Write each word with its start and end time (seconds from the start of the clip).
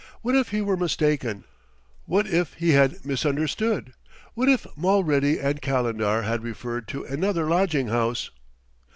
What 0.23 0.33
if 0.35 0.49
he 0.49 0.61
were 0.61 0.77
mistaken, 0.77 1.43
what 2.07 2.25
if 2.25 2.53
he 2.55 2.71
had 2.71 3.05
misunderstood, 3.05 3.93
what 4.33 4.49
if 4.49 4.65
Mulready 4.75 5.39
and 5.39 5.61
Calendar 5.61 6.23
had 6.23 6.41
referred 6.41 6.87
to 6.87 7.03
another 7.03 7.45
lodging 7.47 7.89
house? 7.89 8.31